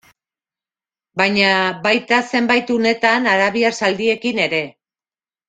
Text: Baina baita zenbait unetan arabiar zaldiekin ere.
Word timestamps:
Baina 1.21 1.51
baita 1.83 2.19
zenbait 2.33 2.73
unetan 2.77 3.29
arabiar 3.35 3.79
zaldiekin 3.83 4.43
ere. 4.49 4.65